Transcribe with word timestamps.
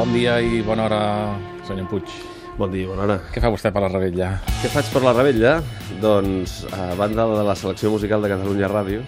Bon 0.00 0.14
dia 0.16 0.38
i 0.40 0.62
bona 0.64 0.86
hora, 0.86 0.98
senyor 1.68 1.84
Puig. 1.90 2.08
Bon 2.56 2.70
dia, 2.72 2.86
bona 2.88 3.02
hora. 3.04 3.16
Què 3.34 3.40
fa 3.44 3.50
vostè 3.52 3.68
per 3.68 3.82
la 3.84 3.90
rebella? 3.90 4.30
Què 4.62 4.70
faig 4.72 4.86
per 4.94 5.02
la 5.04 5.12
rebella? 5.12 5.50
Doncs, 6.00 6.54
a 6.72 6.86
banda 6.96 7.26
de 7.28 7.42
la 7.44 7.52
selecció 7.52 7.92
musical 7.92 8.24
de 8.24 8.30
Catalunya 8.32 8.70
Ràdio, 8.72 9.02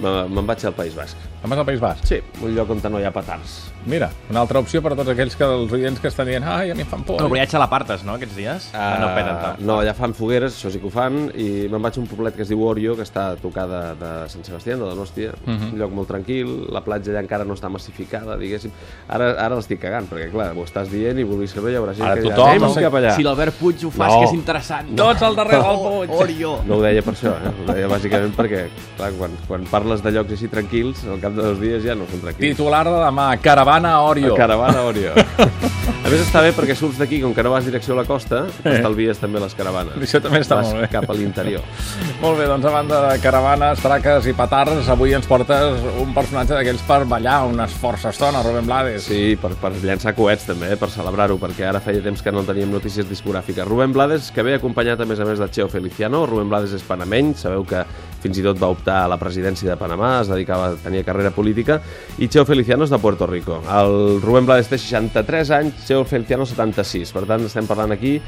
me'n 0.00 0.46
vaig 0.46 0.64
al 0.64 0.72
País 0.74 0.94
Basc. 0.94 1.16
Em 1.42 1.50
vas 1.50 1.58
al 1.58 1.66
País 1.66 1.80
Basc? 1.80 2.04
Sí, 2.04 2.18
un 2.42 2.54
lloc 2.54 2.70
on 2.70 2.80
no 2.90 2.98
hi 3.00 3.04
ha 3.04 3.12
petards. 3.12 3.72
Mira, 3.86 4.10
una 4.28 4.40
altra 4.40 4.58
opció 4.58 4.82
per 4.82 4.92
a 4.92 4.96
tots 4.96 5.08
aquells 5.10 5.36
que 5.38 5.44
els 5.44 5.72
oients 5.72 6.00
que 6.02 6.08
estan 6.08 6.26
dient 6.26 6.44
ai, 6.44 6.70
a 6.70 6.74
mi 6.74 6.82
em 6.82 6.86
fan 6.90 7.04
por. 7.04 7.22
El 7.22 7.30
viatge 7.30 7.56
a 7.56 7.60
la 7.60 7.68
Partes, 7.70 8.02
no, 8.04 8.14
aquests 8.18 8.34
dies? 8.36 8.66
Uh, 8.74 9.00
no 9.00 9.06
peten 9.14 9.38
tant. 9.40 9.60
no, 9.64 9.78
allà 9.80 9.94
fan 9.94 10.12
fogueres, 10.14 10.56
això 10.58 10.70
sí 10.72 10.80
que 10.82 10.86
ho 10.86 10.90
fan, 10.90 11.30
i 11.38 11.68
me'n 11.70 11.80
vaig 11.80 11.96
a 11.96 12.00
un 12.00 12.06
poblet 12.10 12.34
que 12.36 12.42
es 12.42 12.48
diu 12.50 12.60
Orio, 12.66 12.96
que 12.96 13.02
està 13.06 13.28
a 13.32 13.36
tocar 13.36 13.66
de, 13.70 13.80
de 14.00 14.10
Sant 14.28 14.44
Sebastià, 14.44 14.74
de 14.76 14.82
Donòstia, 14.82 15.30
uh 15.30 15.50
Mhm. 15.50 15.56
-huh. 15.62 15.72
un 15.72 15.78
lloc 15.78 15.92
molt 15.92 16.08
tranquil, 16.08 16.66
la 16.70 16.82
platja 16.82 17.12
allà 17.12 17.20
encara 17.20 17.44
no 17.44 17.54
està 17.54 17.68
massificada, 17.70 18.36
diguéssim. 18.36 18.70
Ara, 19.08 19.30
ara 19.38 19.54
l'estic 19.56 19.80
cagant, 19.80 20.10
perquè 20.10 20.30
clar, 20.30 20.52
ho 20.56 20.64
estàs 20.64 20.88
dient 20.90 21.18
i 21.18 21.22
vulguis 21.24 21.54
no 21.56 21.68
hi 21.68 21.74
haurà 21.76 21.94
gent 21.94 22.06
Ara 22.06 22.14
que 22.16 22.22
dirà, 22.22 22.34
tothom 22.34 22.48
anem 22.50 22.74
se- 22.74 22.80
cap 22.82 22.94
allà. 22.94 23.16
Si 23.16 23.22
l'Albert 23.22 23.54
Puig 23.54 23.84
ho 23.86 23.90
fa, 23.90 24.06
No. 24.08 24.18
que 24.18 24.24
és 24.26 24.32
interessant. 24.34 24.94
Tots 24.96 25.22
al 25.22 25.36
darrere 25.36 25.62
del 25.62 25.76
Oh, 25.78 25.98
Puig. 25.98 26.10
Orio. 26.10 26.60
No 26.66 26.74
ho 26.76 26.82
deia 26.82 27.00
per 27.02 27.14
això, 27.14 27.30
eh? 27.30 27.52
ho 27.68 27.72
deia 27.72 27.86
bàsicament 27.88 28.34
perquè 28.34 28.68
clar, 28.96 29.12
quan, 29.12 29.30
quan 29.46 29.64
parles 29.88 30.02
de 30.04 30.10
llocs 30.12 30.34
així 30.36 30.48
tranquils, 30.52 31.04
al 31.08 31.20
cap 31.22 31.32
de 31.32 31.44
dos 31.46 31.60
dies 31.62 31.80
ja 31.84 31.94
no 31.96 32.04
són 32.10 32.20
tranquils. 32.20 32.56
Titular 32.58 32.84
de 32.84 32.98
demà, 33.00 33.30
Caravana 33.40 33.94
Orio. 34.04 34.34
Caravana 34.36 34.84
Orio. 34.90 35.16
a 36.08 36.10
més 36.10 36.22
està 36.24 36.40
bé 36.40 36.54
perquè 36.56 36.72
surts 36.72 36.96
d'aquí, 36.96 37.18
com 37.20 37.34
que 37.36 37.42
no 37.44 37.50
vas 37.52 37.66
direcció 37.68 37.92
a 37.92 37.98
la 37.98 38.04
costa, 38.08 38.46
estalvies 38.64 39.18
també 39.20 39.42
les 39.42 39.52
caravanes. 39.52 39.98
Això 40.00 40.22
també 40.24 40.40
està 40.40 40.56
vas 40.56 40.70
molt 40.70 40.80
bé. 40.80 40.88
cap 40.94 41.04
a 41.04 41.16
l'interior. 41.18 41.66
Molt 42.22 42.38
bé, 42.40 42.46
doncs 42.48 42.64
a 42.64 42.72
banda 42.72 43.00
de 43.04 43.18
caravanes, 43.20 43.82
traques 43.84 44.26
i 44.26 44.32
petards, 44.34 44.88
avui 44.88 45.12
ens 45.14 45.28
portes 45.28 45.84
un 46.00 46.14
personatge 46.16 46.56
d'aquells 46.56 46.80
per 46.88 47.02
ballar 47.10 47.42
unes 47.50 47.76
força 47.78 48.08
estona, 48.14 48.40
Rubén 48.46 48.66
Blades. 48.66 49.04
Sí, 49.04 49.36
per, 49.40 49.52
per 49.60 49.74
llançar 49.82 50.14
coets 50.16 50.48
també, 50.48 50.72
eh, 50.72 50.80
per 50.80 50.88
celebrar-ho, 50.94 51.36
perquè 51.42 51.68
ara 51.68 51.82
feia 51.84 52.00
temps 52.02 52.24
que 52.24 52.32
no 52.32 52.42
teníem 52.48 52.72
notícies 52.72 53.06
discogràfiques. 53.10 53.68
Rubén 53.68 53.92
Blades, 53.92 54.32
que 54.32 54.46
ve 54.46 54.56
acompanyat 54.56 55.04
a 55.04 55.08
més 55.08 55.20
a 55.20 55.28
més 55.28 55.42
de 55.42 55.50
Cheo 55.52 55.68
Feliciano. 55.68 56.24
Rubén 56.26 56.48
Blades 56.48 56.72
és 56.78 56.88
panameny, 56.88 57.34
sabeu 57.36 57.68
que 57.68 57.84
fins 58.22 58.40
i 58.40 58.42
tot 58.42 58.58
va 58.58 58.72
optar 58.72 59.02
a 59.04 59.10
la 59.12 59.18
presidència 59.20 59.68
de 59.70 59.78
Panamà, 59.78 60.16
es 60.22 60.32
dedicava, 60.32 60.72
tenia 60.82 61.04
carrera 61.06 61.30
política, 61.34 61.78
i 62.18 62.26
Cheo 62.26 62.46
Feliciano 62.48 62.88
és 62.88 62.90
de 62.90 62.98
Puerto 62.98 63.28
Rico. 63.30 63.60
El 63.68 64.18
Rubén 64.24 64.48
Blades 64.48 64.72
té 64.72 64.80
63 64.80 65.54
anys, 65.60 65.84
Cheo 65.86 65.97
Feliciano 66.06 66.46
76. 66.46 67.12
Per 67.16 67.24
tant, 67.26 67.44
estem 67.48 67.66
parlant 67.66 67.94
aquí 67.94 68.18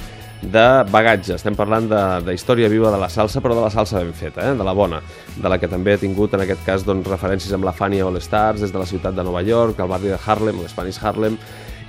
de 0.40 0.66
bagatge, 0.88 1.34
estem 1.36 1.56
parlant 1.56 1.88
de, 1.90 2.02
de 2.24 2.34
història 2.34 2.70
viva 2.72 2.90
de 2.90 2.98
la 3.00 3.10
salsa, 3.12 3.42
però 3.44 3.54
de 3.54 3.64
la 3.66 3.70
salsa 3.70 4.00
ben 4.00 4.14
feta, 4.16 4.46
eh? 4.48 4.54
de 4.56 4.64
la 4.64 4.72
bona, 4.72 5.02
de 5.36 5.48
la 5.52 5.58
que 5.60 5.68
també 5.68 5.94
ha 5.94 6.00
tingut 6.00 6.34
en 6.34 6.46
aquest 6.46 6.64
cas 6.64 6.86
doncs, 6.86 7.08
referències 7.12 7.52
amb 7.52 7.68
la 7.68 7.76
Fania 7.76 8.06
All 8.08 8.16
Stars 8.24 8.64
des 8.64 8.72
de 8.72 8.80
la 8.80 8.88
ciutat 8.88 9.14
de 9.14 9.26
Nova 9.26 9.44
York, 9.44 9.80
al 9.80 9.92
barri 9.92 10.14
de 10.14 10.20
Harlem, 10.24 10.62
l'Spanish 10.64 11.02
Harlem, 11.04 11.36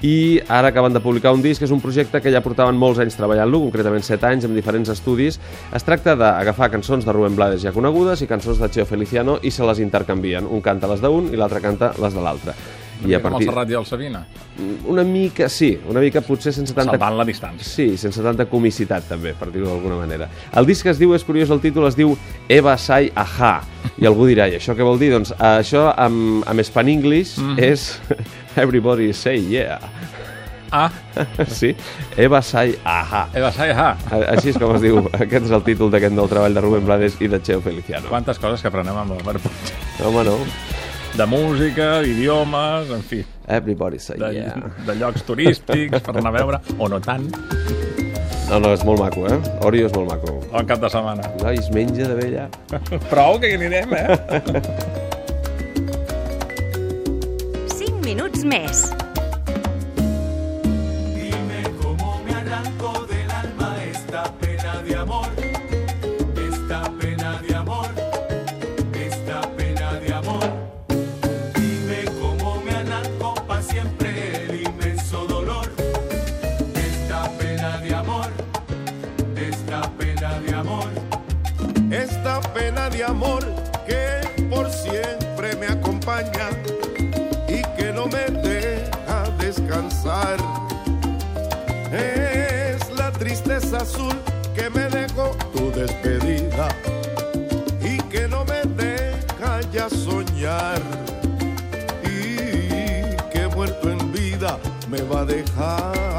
i 0.01 0.41
ara 0.49 0.71
acaben 0.73 0.93
de 0.93 0.99
publicar 0.99 1.31
un 1.31 1.43
disc, 1.45 1.61
és 1.61 1.71
un 1.71 1.79
projecte 1.79 2.19
que 2.21 2.31
ja 2.33 2.41
portaven 2.41 2.75
molts 2.75 2.99
anys 3.03 3.15
treballant-lo, 3.19 3.61
concretament 3.67 4.03
7 4.03 4.31
anys, 4.31 4.47
amb 4.49 4.57
diferents 4.57 4.89
estudis. 4.89 5.37
Es 5.77 5.85
tracta 5.85 6.15
d'agafar 6.17 6.71
cançons 6.73 7.05
de 7.05 7.13
Rubén 7.13 7.37
Blades 7.37 7.61
ja 7.61 7.73
conegudes 7.75 8.25
i 8.25 8.29
cançons 8.29 8.57
de 8.57 8.69
Cheo 8.73 8.89
Feliciano 8.89 9.37
i 9.45 9.53
se 9.53 9.67
les 9.69 9.79
intercanvien. 9.85 10.49
Un 10.49 10.65
canta 10.65 10.89
les 10.89 11.05
d'un 11.05 11.29
i 11.29 11.37
l'altre 11.37 11.61
canta 11.61 11.93
les 12.01 12.17
de 12.17 12.25
l'altre. 12.25 12.57
I 13.07 13.13
a 13.13 13.17
el 13.17 13.23
partir... 13.23 13.47
Serrat 13.49 13.69
i 13.71 13.77
el 13.79 13.85
Sabina, 13.85 14.25
Una 14.85 15.03
mica, 15.03 15.47
sí, 15.49 15.71
una 15.89 15.99
mica 16.03 16.21
potser 16.21 16.51
sense 16.53 16.73
tanta 16.73 16.91
salvant 16.91 17.15
la 17.17 17.25
distància. 17.25 17.65
Sí, 17.65 17.97
sense 17.97 18.21
tanta 18.21 18.45
comicitat 18.45 19.07
també, 19.09 19.33
per 19.33 19.47
dir-ho 19.51 19.65
d'alguna 19.71 19.95
manera. 20.03 20.27
El 20.53 20.65
disc 20.69 20.85
es 20.91 20.99
diu, 20.99 21.15
és 21.15 21.23
curiós, 21.25 21.49
el 21.49 21.61
títol 21.63 21.87
es 21.87 21.95
diu 21.97 22.13
Eva 22.49 22.75
Sai 22.77 23.11
Aha. 23.15 23.53
I 23.97 24.05
algú 24.05 24.27
dirà, 24.29 24.45
i 24.51 24.59
això 24.59 24.75
què 24.77 24.85
vol 24.85 24.99
dir? 25.01 25.11
Doncs 25.15 25.33
això 25.39 25.87
amb, 25.97 26.43
amb 26.45 26.61
Span 26.67 26.89
English 26.89 27.37
Mhm. 27.39 27.57
és 27.59 27.99
Everybody 28.55 29.13
Say 29.13 29.39
Yeah. 29.49 29.79
Ah, 30.73 30.89
Sí, 31.47 31.73
Eva 32.15 32.41
Sai 32.41 32.75
Aha. 32.85 33.25
Eva 33.33 33.51
Sai, 33.51 33.71
ah. 33.71 33.95
A- 34.11 34.21
Així 34.35 34.49
és 34.53 34.57
com 34.57 34.75
es 34.75 34.81
diu. 34.81 35.01
Aquest 35.13 35.45
és 35.49 35.51
el 35.51 35.63
títol 35.63 35.89
d'aquest 35.91 36.13
nou 36.15 36.27
treball 36.31 36.53
de 36.53 36.61
Rubén 36.63 36.85
Blades 36.85 37.17
i 37.19 37.27
de 37.27 37.41
Cheo 37.41 37.59
Feliciano. 37.61 38.07
Quantes 38.07 38.39
coses 38.39 38.61
que 38.61 38.67
aprenem 38.71 38.95
amb 38.95 39.11
l'Albert 39.17 39.41
Puig. 39.43 39.73
Home, 40.05 40.23
no. 40.29 40.37
De 41.17 41.25
música, 41.27 41.99
d'idiomes, 42.01 42.89
en 42.95 43.01
fi, 43.03 43.23
Everybody 43.47 43.99
Say 43.99 44.17
de, 44.17 44.29
Yeah. 44.33 44.55
de 44.87 44.95
llocs 44.95 45.23
turístics 45.27 45.99
per 46.01 46.15
anar 46.17 46.29
a 46.31 46.37
veure, 46.37 46.59
o 46.79 46.87
no 46.89 46.99
tant, 47.01 47.27
No, 48.51 48.59
no, 48.59 48.73
és 48.75 48.81
molt 48.83 48.99
maco, 48.99 49.21
eh? 49.31 49.37
Orio 49.63 49.85
és 49.87 49.93
molt 49.95 50.09
maco. 50.11 50.33
al 50.51 50.65
cap 50.67 50.81
de 50.81 50.89
setmana. 50.89 51.23
Ai, 51.45 51.55
es 51.57 51.69
menja 51.71 52.03
de 52.07 52.15
vella. 52.15 52.49
Prou, 53.11 53.39
que 53.39 53.47
hi 53.47 53.55
anirem, 53.55 53.93
eh? 53.95 54.17
5 57.71 58.01
minuts 58.03 58.43
més. 58.43 58.81
Dime 61.15 61.63
cómo 61.81 62.19
me 62.25 62.33
arranco 62.35 62.91
del 63.07 63.31
alma 63.31 63.71
esta 63.89 64.23
pena 64.41 64.81
de 64.83 64.95
amor, 64.97 65.29
esta 66.49 66.91
pena 66.99 67.10
pena 82.39 82.89
de 82.89 83.03
amor 83.03 83.43
que 83.85 84.21
por 84.49 84.69
siempre 84.69 85.55
me 85.55 85.67
acompaña 85.67 86.49
y 87.47 87.61
que 87.75 87.91
no 87.91 88.05
me 88.07 88.25
deja 88.25 89.29
descansar. 89.37 90.37
Es 91.91 92.89
la 92.95 93.11
tristeza 93.11 93.77
azul 93.77 94.15
que 94.55 94.69
me 94.69 94.87
dejó 94.89 95.35
tu 95.53 95.71
despedida 95.71 96.67
y 97.81 97.97
que 98.03 98.27
no 98.27 98.45
me 98.45 98.61
deja 98.81 99.61
ya 99.73 99.89
soñar 99.89 100.81
y 102.03 103.15
que 103.31 103.47
muerto 103.53 103.91
en 103.91 104.11
vida 104.11 104.57
me 104.89 105.01
va 105.01 105.21
a 105.21 105.25
dejar. 105.25 106.10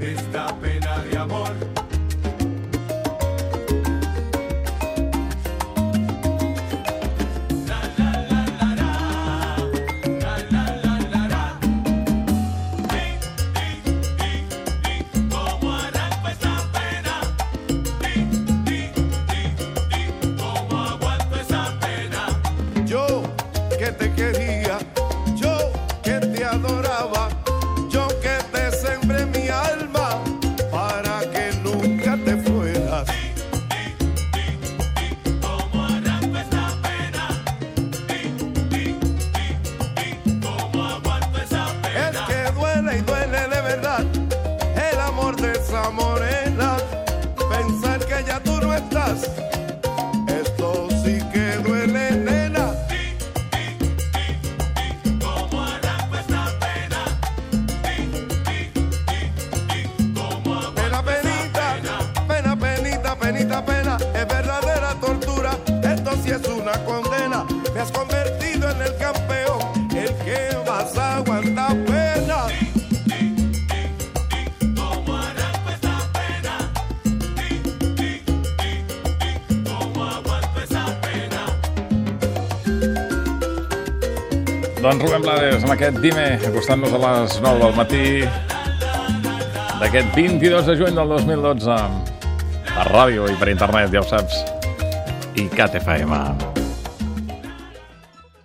Esta 0.00 0.46
pena 0.60 0.71
penita, 63.60 63.64
pena, 63.64 63.96
es 64.14 64.28
verdadera 64.28 64.94
tortura, 65.00 65.50
esto 65.82 66.10
sí 66.22 66.30
es 66.30 66.48
una 66.48 66.72
condena, 66.84 67.44
me 67.74 67.80
has 67.80 67.90
convertido 67.90 68.70
en 68.70 68.82
el 68.82 68.96
campeón, 68.96 69.88
el 69.90 70.14
que 70.24 70.56
más 70.66 70.96
aguanta 70.96 71.68
pena. 71.68 72.46
Cómo 74.76 75.16
arranco 75.16 75.70
esta 75.70 75.98
pena, 76.12 76.54
di, 77.36 77.60
di, 77.78 77.90
di, 77.96 78.62
di, 79.18 79.64
cómo 79.64 80.04
aguanto 80.04 80.60
esa 80.62 80.84
pena. 81.02 81.42
Doncs 84.80 85.02
Rubén 85.02 85.22
Blades, 85.22 85.62
amb 85.62 85.72
aquest 85.72 85.98
Dime, 86.00 86.38
acostant-nos 86.46 86.92
a 86.94 86.98
les 87.02 87.40
9 87.42 87.58
del 87.58 87.76
matí 87.76 88.06
d'aquest 89.82 90.14
22 90.16 90.66
de 90.66 90.76
juny 90.78 90.94
del 90.94 91.08
2012. 91.08 92.11
Per 92.72 92.88
ràdio 92.88 93.28
i 93.28 93.36
per 93.36 93.52
internet, 93.52 93.92
ja 93.92 94.00
ho 94.00 94.08
saps. 94.08 94.40
I 95.36 95.48
CAT 95.52 95.78
FM. 95.82 96.51